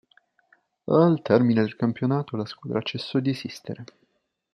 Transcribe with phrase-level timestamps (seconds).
[0.87, 3.83] Al termine del campionato la squadra cessò di esistere.